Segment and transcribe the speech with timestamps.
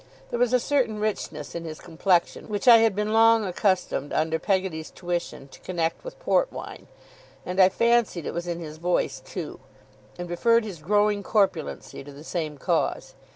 [0.31, 4.39] There was a certain richness in his complexion, which I had been long accustomed, under
[4.39, 6.87] Peggotty's tuition, to connect with port wine;
[7.45, 9.59] and I fancied it was in his voice too,
[10.17, 13.13] and referred his growing corpulency to the same cause.